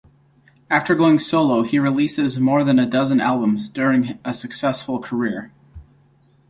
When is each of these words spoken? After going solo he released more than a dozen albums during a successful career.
After 0.67 0.95
going 0.95 1.19
solo 1.19 1.61
he 1.61 1.77
released 1.77 2.39
more 2.39 2.63
than 2.63 2.79
a 2.79 2.87
dozen 2.87 3.21
albums 3.21 3.69
during 3.69 4.17
a 4.25 4.33
successful 4.33 4.97
career. 4.99 5.51